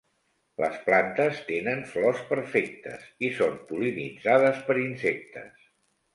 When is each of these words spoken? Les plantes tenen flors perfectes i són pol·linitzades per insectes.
Les 0.61 0.77
plantes 0.85 1.41
tenen 1.49 1.83
flors 1.91 2.23
perfectes 2.31 3.05
i 3.29 3.31
són 3.41 3.61
pol·linitzades 3.69 4.65
per 4.71 4.81
insectes. 4.87 5.71